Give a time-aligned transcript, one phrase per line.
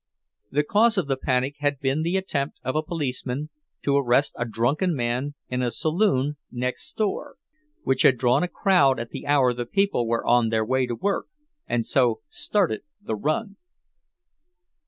[0.49, 3.51] The cause of the panic had been the attempt of a policeman
[3.83, 7.35] to arrest a drunken man in a saloon next door,
[7.83, 10.95] which had drawn a crowd at the hour the people were on their way to
[10.95, 11.27] work,
[11.67, 13.57] and so started the "run."